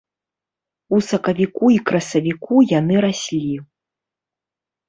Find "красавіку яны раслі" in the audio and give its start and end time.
1.89-3.55